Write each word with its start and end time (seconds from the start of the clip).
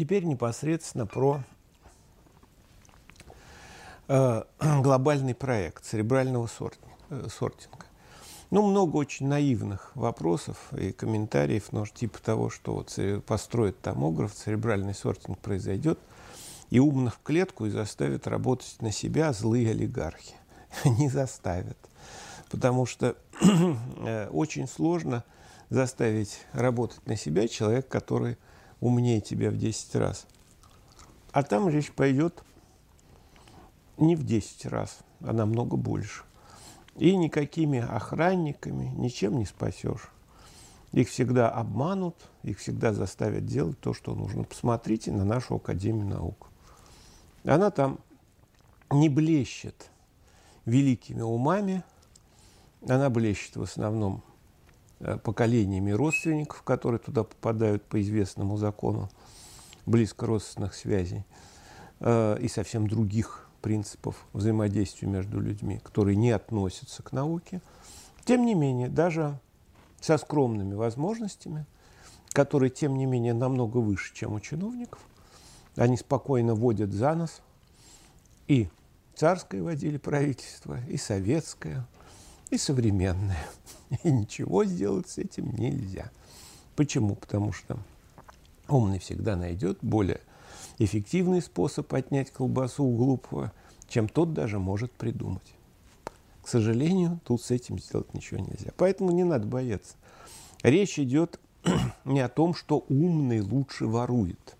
Теперь 0.00 0.24
непосредственно 0.24 1.04
про 1.04 1.42
э, 4.08 4.42
глобальный 4.80 5.34
проект 5.34 5.84
церебрального 5.84 6.48
э, 7.10 7.28
сортинга. 7.28 7.84
Ну, 8.50 8.62
много 8.62 8.96
очень 8.96 9.28
наивных 9.28 9.94
вопросов 9.94 10.72
и 10.72 10.92
комментариев, 10.92 11.70
но 11.72 11.84
типа 11.84 12.18
того, 12.22 12.48
что 12.48 12.72
вот 12.72 12.98
построят 13.26 13.78
томограф, 13.82 14.32
церебральный 14.32 14.94
сортинг 14.94 15.38
произойдет, 15.38 15.98
и 16.70 16.78
умных 16.80 17.16
в 17.16 17.22
клетку 17.22 17.66
и 17.66 17.70
заставят 17.70 18.26
работать 18.26 18.80
на 18.80 18.92
себя 18.92 19.34
злые 19.34 19.72
олигархи. 19.72 20.34
Не 20.86 21.10
заставят. 21.10 21.76
Потому 22.50 22.86
что 22.86 23.16
э, 23.42 24.28
очень 24.30 24.66
сложно 24.66 25.24
заставить 25.68 26.40
работать 26.54 27.06
на 27.06 27.16
себя 27.16 27.46
человек, 27.48 27.86
который 27.86 28.38
умнее 28.80 29.20
тебя 29.20 29.50
в 29.50 29.56
10 29.56 29.94
раз. 29.96 30.26
А 31.32 31.42
там 31.42 31.68
речь 31.68 31.92
пойдет 31.92 32.42
не 33.98 34.16
в 34.16 34.24
10 34.24 34.66
раз, 34.66 34.98
а 35.20 35.32
намного 35.32 35.76
больше. 35.76 36.24
И 36.96 37.16
никакими 37.16 37.78
охранниками 37.78 38.86
ничем 38.96 39.38
не 39.38 39.46
спасешь. 39.46 40.10
Их 40.92 41.08
всегда 41.08 41.48
обманут, 41.48 42.16
их 42.42 42.58
всегда 42.58 42.92
заставят 42.92 43.46
делать 43.46 43.78
то, 43.78 43.94
что 43.94 44.14
нужно. 44.14 44.42
Посмотрите 44.42 45.12
на 45.12 45.24
нашу 45.24 45.56
Академию 45.56 46.06
наук. 46.06 46.48
Она 47.44 47.70
там 47.70 48.00
не 48.90 49.08
блещет 49.08 49.90
великими 50.64 51.22
умами, 51.22 51.84
она 52.88 53.08
блещет 53.08 53.56
в 53.56 53.62
основном 53.62 54.22
поколениями 55.00 55.92
родственников, 55.92 56.62
которые 56.62 56.98
туда 56.98 57.24
попадают 57.24 57.84
по 57.84 58.00
известному 58.00 58.56
закону 58.56 59.10
близко 59.86 60.26
родственных 60.26 60.74
связей, 60.74 61.24
э, 62.00 62.38
и 62.40 62.48
совсем 62.48 62.86
других 62.86 63.48
принципов 63.62 64.26
взаимодействия 64.32 65.08
между 65.08 65.40
людьми, 65.40 65.80
которые 65.82 66.16
не 66.16 66.30
относятся 66.30 67.02
к 67.02 67.12
науке. 67.12 67.60
Тем 68.24 68.44
не 68.44 68.54
менее, 68.54 68.88
даже 68.88 69.38
со 70.00 70.18
скромными 70.18 70.74
возможностями, 70.74 71.66
которые, 72.32 72.70
тем 72.70 72.96
не 72.96 73.06
менее, 73.06 73.34
намного 73.34 73.78
выше, 73.78 74.14
чем 74.14 74.34
у 74.34 74.40
чиновников, 74.40 75.00
они 75.76 75.96
спокойно 75.96 76.54
водят 76.54 76.92
за 76.92 77.14
нос 77.14 77.40
и 78.48 78.68
царское 79.14 79.62
водили 79.62 79.96
правительство, 79.96 80.78
и 80.88 80.96
советское– 80.96 81.86
и 82.50 82.56
современное. 82.56 83.44
И 84.04 84.10
ничего 84.10 84.64
сделать 84.64 85.08
с 85.08 85.18
этим 85.18 85.54
нельзя. 85.56 86.10
Почему? 86.76 87.14
Потому 87.14 87.52
что 87.52 87.78
умный 88.68 88.98
всегда 88.98 89.36
найдет 89.36 89.78
более 89.82 90.20
эффективный 90.78 91.42
способ 91.42 91.92
отнять 91.92 92.30
колбасу 92.30 92.84
у 92.84 92.96
глупого, 92.96 93.52
чем 93.88 94.08
тот 94.08 94.32
даже 94.32 94.58
может 94.58 94.92
придумать. 94.92 95.54
К 96.42 96.48
сожалению, 96.48 97.20
тут 97.24 97.42
с 97.42 97.50
этим 97.50 97.78
сделать 97.78 98.14
ничего 98.14 98.40
нельзя. 98.40 98.70
Поэтому 98.76 99.10
не 99.10 99.24
надо 99.24 99.46
бояться. 99.46 99.96
Речь 100.62 100.98
идет 100.98 101.40
не 102.04 102.20
о 102.20 102.28
том, 102.28 102.54
что 102.54 102.84
умный 102.88 103.40
лучше 103.40 103.86
ворует 103.86 104.56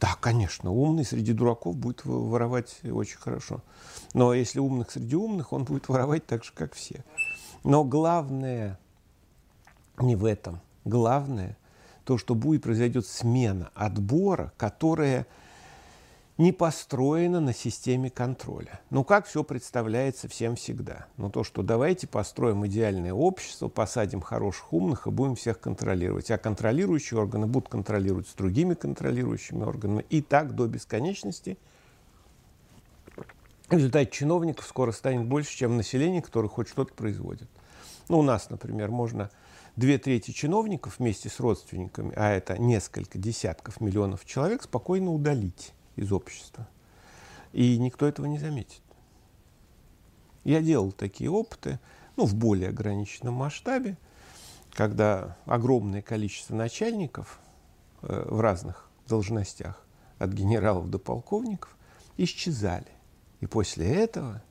да, 0.00 0.16
конечно, 0.18 0.70
умный 0.70 1.04
среди 1.04 1.34
дураков 1.34 1.76
будет 1.76 2.04
воровать 2.04 2.80
очень 2.84 3.18
хорошо. 3.18 3.62
Но 4.14 4.32
если 4.32 4.58
умных 4.58 4.90
среди 4.90 5.14
умных, 5.14 5.52
он 5.52 5.64
будет 5.64 5.88
воровать 5.88 6.26
так 6.26 6.42
же, 6.42 6.52
как 6.54 6.72
все. 6.72 7.04
Но 7.64 7.84
главное 7.84 8.78
не 9.98 10.16
в 10.16 10.24
этом. 10.24 10.60
Главное 10.86 11.58
то, 12.04 12.16
что 12.16 12.34
будет 12.34 12.62
произойдет 12.62 13.06
смена 13.06 13.70
отбора, 13.74 14.52
которая 14.56 15.26
не 16.40 16.52
построена 16.52 17.38
на 17.38 17.52
системе 17.52 18.08
контроля. 18.08 18.80
Ну, 18.88 19.04
как 19.04 19.26
все 19.26 19.44
представляется 19.44 20.26
всем 20.26 20.56
всегда? 20.56 21.06
Ну, 21.18 21.28
то, 21.28 21.44
что 21.44 21.62
давайте 21.62 22.06
построим 22.06 22.66
идеальное 22.66 23.12
общество, 23.12 23.68
посадим 23.68 24.22
хороших 24.22 24.72
умных 24.72 25.06
и 25.06 25.10
будем 25.10 25.34
всех 25.34 25.60
контролировать. 25.60 26.30
А 26.30 26.38
контролирующие 26.38 27.20
органы 27.20 27.46
будут 27.46 27.68
контролировать 27.68 28.26
с 28.26 28.32
другими 28.32 28.72
контролирующими 28.72 29.62
органами. 29.62 30.06
И 30.08 30.22
так 30.22 30.54
до 30.54 30.66
бесконечности. 30.66 31.58
В 33.68 33.74
результате 33.74 34.10
чиновников 34.10 34.64
скоро 34.66 34.92
станет 34.92 35.26
больше, 35.26 35.54
чем 35.54 35.76
население, 35.76 36.22
которое 36.22 36.48
хоть 36.48 36.68
что-то 36.68 36.94
производит. 36.94 37.50
Ну, 38.08 38.18
у 38.18 38.22
нас, 38.22 38.48
например, 38.48 38.90
можно 38.90 39.30
две 39.76 39.98
трети 39.98 40.30
чиновников 40.30 41.00
вместе 41.00 41.28
с 41.28 41.38
родственниками, 41.38 42.14
а 42.16 42.30
это 42.30 42.56
несколько 42.56 43.18
десятков 43.18 43.82
миллионов 43.82 44.24
человек, 44.24 44.62
спокойно 44.62 45.12
удалить 45.12 45.74
из 46.00 46.12
общества. 46.12 46.66
И 47.52 47.78
никто 47.78 48.06
этого 48.06 48.26
не 48.26 48.38
заметит. 48.38 48.82
Я 50.44 50.62
делал 50.62 50.92
такие 50.92 51.30
опыты, 51.30 51.78
ну, 52.16 52.24
в 52.24 52.34
более 52.34 52.70
ограниченном 52.70 53.34
масштабе, 53.34 53.98
когда 54.72 55.36
огромное 55.44 56.00
количество 56.00 56.54
начальников 56.54 57.38
э, 58.02 58.26
в 58.28 58.40
разных 58.40 58.88
должностях, 59.06 59.84
от 60.18 60.32
генералов 60.32 60.88
до 60.88 60.98
полковников, 60.98 61.76
исчезали. 62.16 62.90
И 63.40 63.46
после 63.46 63.86
этого, 63.94 64.42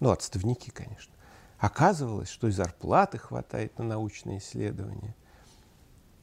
ну, 0.00 0.10
отставники, 0.10 0.70
конечно, 0.70 1.14
оказывалось, 1.58 2.28
что 2.28 2.48
и 2.48 2.52
зарплаты 2.52 3.18
хватает 3.18 3.78
на 3.78 3.84
научные 3.84 4.38
исследования. 4.38 5.16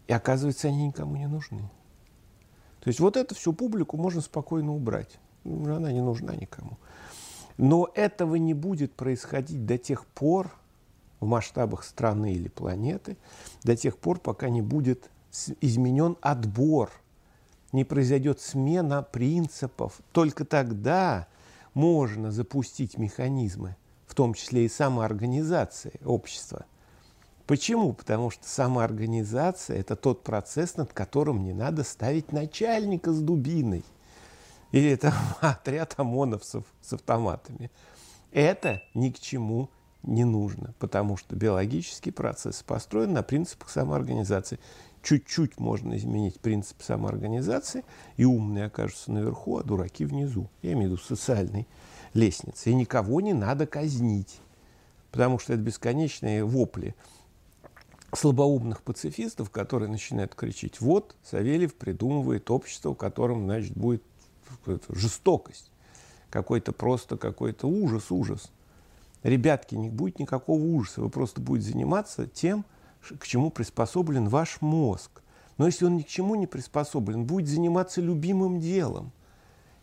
И 0.07 0.13
оказывается, 0.13 0.67
они 0.67 0.87
никому 0.87 1.15
не 1.15 1.27
нужны. 1.27 1.69
То 2.81 2.87
есть 2.87 2.99
вот 2.99 3.15
эту 3.15 3.35
всю 3.35 3.53
публику 3.53 3.97
можно 3.97 4.21
спокойно 4.21 4.75
убрать. 4.75 5.19
Она 5.45 5.91
не 5.91 6.01
нужна 6.01 6.35
никому. 6.35 6.77
Но 7.57 7.89
этого 7.93 8.35
не 8.35 8.53
будет 8.53 8.93
происходить 8.93 9.65
до 9.65 9.77
тех 9.77 10.05
пор, 10.05 10.51
в 11.19 11.27
масштабах 11.27 11.83
страны 11.83 12.33
или 12.33 12.47
планеты, 12.47 13.15
до 13.63 13.75
тех 13.75 13.97
пор, 13.97 14.19
пока 14.19 14.49
не 14.49 14.63
будет 14.63 15.09
изменен 15.61 16.17
отбор, 16.21 16.91
не 17.71 17.85
произойдет 17.85 18.41
смена 18.41 19.03
принципов. 19.03 19.99
Только 20.11 20.43
тогда 20.43 21.27
можно 21.75 22.31
запустить 22.31 22.97
механизмы, 22.97 23.75
в 24.07 24.15
том 24.15 24.33
числе 24.33 24.65
и 24.65 24.69
самоорганизации 24.69 25.93
общества, 26.03 26.65
Почему? 27.51 27.91
Потому 27.91 28.29
что 28.29 28.47
самоорганизация– 28.47 29.77
это 29.79 29.97
тот 29.97 30.23
процесс, 30.23 30.77
над 30.77 30.93
которым 30.93 31.43
не 31.43 31.51
надо 31.51 31.83
ставить 31.83 32.31
начальника 32.31 33.11
с 33.11 33.19
дубиной. 33.19 33.83
Или 34.71 34.91
это 34.91 35.13
отряд 35.41 35.95
ОМОНовцев 35.97 36.63
с 36.81 36.93
автоматами. 36.93 37.69
Это 38.31 38.81
ни 38.93 39.09
к 39.09 39.19
чему 39.19 39.69
не 40.01 40.23
нужно, 40.23 40.73
потому 40.79 41.17
что 41.17 41.35
биологический 41.35 42.11
процесс 42.11 42.63
построен 42.63 43.11
на 43.11 43.21
принципах 43.21 43.69
самоорганизации. 43.69 44.57
Чуть-чуть 45.03 45.59
можно 45.59 45.97
изменить 45.97 46.39
принцип 46.39 46.81
самоорганизации, 46.81 47.83
и 48.15 48.23
умные 48.23 48.67
окажутся 48.67 49.11
наверху, 49.11 49.57
а 49.57 49.63
дураки 49.63 50.05
внизу. 50.05 50.49
Я 50.61 50.71
имею 50.71 50.91
в 50.91 50.93
виду 50.93 51.03
социальной 51.03 51.67
лестницы. 52.13 52.71
И 52.71 52.75
никого 52.75 53.19
не 53.19 53.33
надо 53.33 53.67
казнить, 53.67 54.39
потому 55.11 55.37
что 55.37 55.51
это 55.51 55.61
бесконечные 55.61 56.45
вопли 56.45 56.95
слабоумных 58.13 58.81
пацифистов, 58.81 59.49
которые 59.49 59.89
начинают 59.89 60.35
кричать, 60.35 60.81
вот 60.81 61.15
Савельев 61.23 61.75
придумывает 61.75 62.51
общество, 62.51 62.93
в 62.93 62.95
котором, 62.95 63.45
значит, 63.45 63.75
будет 63.75 64.03
жестокость, 64.89 65.71
какой-то 66.29 66.73
просто 66.73 67.17
какой-то 67.17 67.67
ужас, 67.67 68.11
ужас. 68.11 68.51
Ребятки, 69.23 69.75
не 69.75 69.89
будет 69.89 70.19
никакого 70.19 70.61
ужаса, 70.61 71.01
вы 71.01 71.09
просто 71.09 71.41
будете 71.41 71.71
заниматься 71.71 72.27
тем, 72.27 72.65
к 73.19 73.25
чему 73.25 73.49
приспособлен 73.49 74.27
ваш 74.27 74.61
мозг. 74.61 75.21
Но 75.57 75.67
если 75.67 75.85
он 75.85 75.97
ни 75.97 76.01
к 76.01 76.07
чему 76.07 76.35
не 76.35 76.47
приспособлен, 76.47 77.25
будет 77.25 77.47
заниматься 77.47 78.01
любимым 78.01 78.59
делом. 78.59 79.11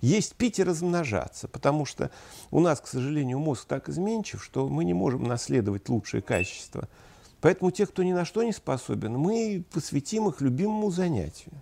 Есть 0.01 0.35
пить 0.35 0.59
и 0.59 0.65
размножаться, 0.65 1.49
потому 1.49 1.85
что 1.85 2.11
у 2.51 2.61
нас, 2.61 2.81
к 2.81 2.87
сожалению, 2.87 3.39
мозг 3.39 3.65
так 3.67 3.89
изменчив, 3.89 4.43
что 4.43 4.69
мы 4.69 4.85
не 4.85 4.95
можем 4.95 5.25
наследовать 5.25 5.89
лучшее 5.89 6.21
качество– 6.21 6.89
Поэтому 7.41 7.71
те, 7.71 7.87
кто 7.87 8.03
ни 8.03 8.13
на 8.13 8.25
что 8.25 8.43
не 8.43 8.53
способен, 8.53 9.17
мы 9.17 9.65
посвятим 9.73 10.29
их 10.29 10.41
любимому 10.41 10.91
занятию. 10.91 11.53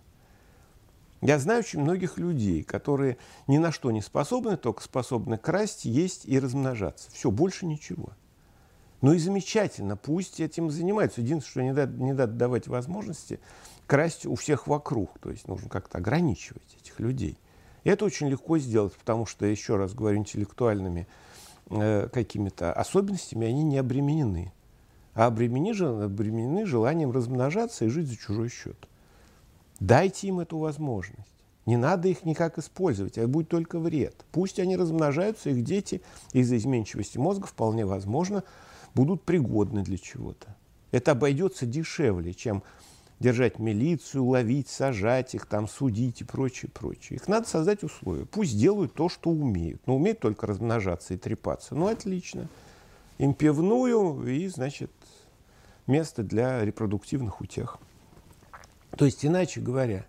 Я 1.21 1.39
знаю 1.39 1.61
очень 1.61 1.81
многих 1.81 2.19
людей, 2.19 2.63
которые 2.63 3.19
ни 3.47 3.59
на 3.59 3.73
что 3.73 3.91
не 3.91 4.01
способны, 4.01 4.57
только 4.57 4.83
способны 4.83 5.39
красть, 5.39 5.85
есть 5.85 6.27
и 6.27 6.39
размножаться. 6.39 7.11
Все, 7.11 7.31
больше 7.31 7.67
ничего. 7.67 8.11
Ну 9.03 9.13
и 9.13 9.19
замечательно, 9.19 9.97
пусть 9.97 10.41
этим 10.41 10.71
занимаются. 10.71 11.21
Единственное, 11.21 11.51
что 11.51 11.63
не 11.63 11.75
дать, 11.75 11.99
не 11.99 12.15
дать 12.15 12.37
давать 12.37 12.69
возможности 12.69 13.41
красть 13.87 14.27
у 14.27 14.35
всех 14.35 14.67
вокруг. 14.67 15.19
То 15.19 15.31
есть 15.31 15.49
нужно 15.49 15.69
как-то 15.69 15.99
ограничивать 15.99 16.77
этих 16.81 17.01
людей. 17.01 17.39
И 17.85 17.91
это 17.91 18.05
очень 18.05 18.29
легко 18.29 18.59
сделать, 18.59 18.95
потому 18.95 19.27
что, 19.27 19.47
еще 19.47 19.77
раз 19.77 19.95
говорю, 19.95 20.19
интеллектуальными 20.19 21.07
э, 21.71 22.09
какими-то 22.13 22.73
особенностями 22.73 23.47
они 23.47 23.63
не 23.63 23.79
обременены 23.79 24.53
а 25.17 25.27
обременены, 25.27 26.05
обременены 26.05 26.67
желанием 26.67 27.11
размножаться 27.11 27.87
и 27.87 27.89
жить 27.89 28.07
за 28.07 28.17
чужой 28.17 28.51
счет. 28.51 28.77
Дайте 29.81 30.29
им 30.29 30.41
эту 30.41 30.59
возможность. 30.59 31.33
Не 31.65 31.79
надо 31.79 32.09
их 32.09 32.25
никак 32.25 32.59
использовать, 32.59 33.19
а 33.19 33.27
будет 33.27 33.49
только 33.49 33.81
вред. 33.81 34.25
Пусть 34.31 34.61
они 34.61 34.77
размножаются, 34.77 35.51
их 35.51 35.65
дети 35.65 36.03
из-за 36.33 36.59
изменчивости 36.59 37.19
мозга 37.19 37.47
вполне 37.47 37.87
возможно 37.87 38.45
будут 38.95 39.23
пригодны 39.25 39.83
для 39.83 39.99
чего-то. 39.99 40.55
Это 40.93 41.13
обойдется 41.13 41.67
дешевле, 41.67 42.35
чем 42.35 42.63
держать 43.19 43.59
милицию, 43.59 44.25
ловить, 44.25 44.69
сажать 44.69 45.35
их, 45.35 45.47
там, 45.47 45.67
судить 45.67 46.21
и 46.21 46.25
прочее, 46.25 46.71
прочее. 46.73 47.17
Их 47.17 47.27
надо 47.27 47.49
создать 47.49 47.83
условия. 47.83 48.27
Пусть 48.27 48.57
делают 48.59 48.93
то, 48.93 49.09
что 49.09 49.31
умеют. 49.31 49.81
Но 49.87 49.97
умеют 49.97 50.21
только 50.21 50.47
размножаться 50.47 51.15
и 51.15 51.17
трепаться. 51.17 51.75
Ну, 51.75 51.89
отлично. 51.89 52.49
Им 53.19 53.35
пивную 53.35 54.27
и, 54.27 54.47
значит, 54.49 54.91
место 55.87 56.23
для 56.23 56.65
репродуктивных 56.65 57.41
утех. 57.41 57.79
То 58.97 59.05
есть, 59.05 59.25
иначе 59.25 59.61
говоря, 59.61 60.07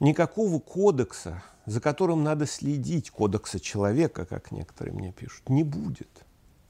никакого 0.00 0.58
кодекса, 0.58 1.42
за 1.66 1.80
которым 1.80 2.24
надо 2.24 2.46
следить, 2.46 3.10
кодекса 3.10 3.60
человека, 3.60 4.24
как 4.24 4.52
некоторые 4.52 4.94
мне 4.94 5.12
пишут, 5.12 5.48
не 5.48 5.64
будет. 5.64 6.08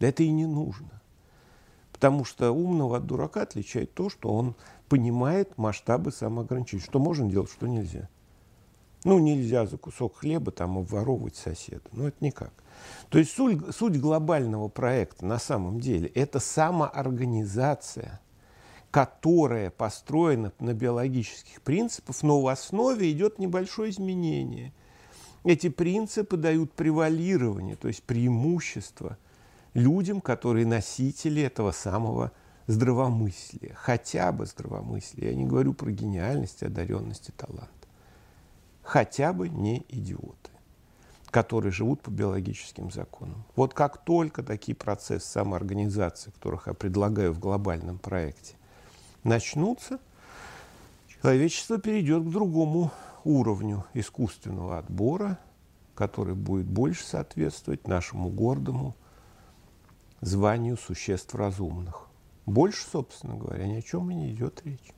Да 0.00 0.08
это 0.08 0.22
и 0.22 0.30
не 0.30 0.46
нужно. 0.46 1.00
Потому 1.92 2.24
что 2.24 2.52
умного 2.52 2.98
от 2.98 3.06
дурака 3.06 3.42
отличает 3.42 3.94
то, 3.94 4.08
что 4.08 4.32
он 4.32 4.54
понимает 4.88 5.58
масштабы 5.58 6.12
самоограничений. 6.12 6.82
Что 6.82 6.98
можно 6.98 7.28
делать, 7.28 7.50
что 7.50 7.66
нельзя. 7.66 8.08
Ну, 9.04 9.18
нельзя 9.18 9.66
за 9.66 9.76
кусок 9.76 10.18
хлеба 10.18 10.50
там 10.50 10.78
обворовывать 10.78 11.36
соседа. 11.36 11.82
Ну, 11.92 12.08
это 12.08 12.16
никак. 12.20 12.52
То 13.10 13.18
есть 13.18 13.32
суть, 13.32 13.74
суть 13.74 14.00
глобального 14.00 14.68
проекта 14.68 15.24
на 15.24 15.38
самом 15.38 15.80
деле– 15.80 16.08
это 16.14 16.40
самоорганизация, 16.40 18.20
которая 18.90 19.70
построена 19.70 20.52
на 20.58 20.74
биологических 20.74 21.62
принципах, 21.62 22.22
но 22.22 22.40
в 22.40 22.48
основе 22.48 23.10
идет 23.12 23.38
небольшое 23.38 23.90
изменение. 23.90 24.72
Эти 25.44 25.68
принципы 25.68 26.36
дают 26.36 26.72
превалирование, 26.72 27.76
то 27.76 27.88
есть 27.88 28.02
преимущество 28.02 29.16
людям, 29.74 30.20
которые 30.20 30.66
носители 30.66 31.42
этого 31.42 31.70
самого 31.70 32.32
здравомыслия, 32.66 33.74
хотя 33.74 34.32
бы 34.32 34.46
здравомыслия. 34.46 35.30
Я 35.30 35.36
не 35.36 35.44
говорю 35.44 35.72
про 35.74 35.90
гениальность, 35.90 36.62
одаренность 36.62 37.28
и 37.28 37.32
талант. 37.32 37.70
Хотя 38.88 39.34
бы 39.34 39.50
не 39.50 39.84
идиоты 39.90 40.50
которые 41.30 41.72
живут 41.72 42.00
по 42.00 42.08
биологическим 42.10 42.90
законам. 42.90 43.44
Вот 43.54 43.74
как 43.74 44.02
только 44.02 44.42
такие 44.42 44.74
процессы 44.74 45.28
самоорганизации, 45.28 46.30
которых 46.30 46.68
я 46.68 46.72
предлагаю 46.72 47.34
в 47.34 47.38
глобальном 47.38 47.98
проекте, 47.98 48.56
начнутся, 49.24 49.98
человечество 51.06 51.76
перейдет 51.76 52.24
к 52.24 52.30
другому 52.30 52.90
уровню 53.24 53.84
искусственного 53.92 54.78
отбора, 54.78 55.38
который 55.94 56.34
будет 56.34 56.66
больше 56.66 57.04
соответствовать 57.04 57.86
нашему 57.86 58.30
гордому 58.30 58.96
званию 60.22 60.78
существ 60.78 61.34
разумных. 61.34 62.08
Больше, 62.46 62.86
собственно 62.90 63.36
говоря, 63.36 63.66
ни 63.66 63.74
о 63.74 63.82
чем 63.82 64.10
и 64.10 64.14
не 64.14 64.32
идет 64.32 64.62
речь. 64.64 64.94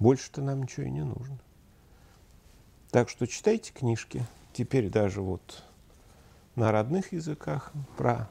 Больше-то 0.00 0.42
нам 0.42 0.62
ничего 0.62 0.86
и 0.86 0.90
не 0.90 1.04
нужно. 1.04 1.38
Так 2.90 3.08
что 3.10 3.26
читайте 3.26 3.72
книжки. 3.72 4.24
Теперь 4.52 4.88
даже 4.88 5.20
вот 5.20 5.62
на 6.56 6.72
родных 6.72 7.12
языках 7.12 7.72
про 7.96 8.28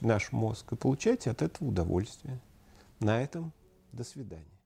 наш 0.00 0.32
мозг 0.32 0.72
и 0.72 0.76
получайте 0.76 1.30
от 1.30 1.42
этого 1.42 1.68
удовольствие. 1.68 2.40
На 2.98 3.22
этом 3.22 3.52
до 3.92 4.04
свидания. 4.04 4.59